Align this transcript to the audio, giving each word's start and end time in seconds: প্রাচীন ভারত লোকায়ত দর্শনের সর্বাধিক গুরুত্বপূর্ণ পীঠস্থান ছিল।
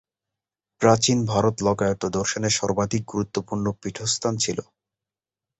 প্রাচীন 0.81 1.17
ভারত 1.31 1.55
লোকায়ত 1.67 2.03
দর্শনের 2.17 2.53
সর্বাধিক 2.59 3.03
গুরুত্বপূর্ণ 3.11 3.65
পীঠস্থান 3.81 4.33
ছিল। 4.37 4.59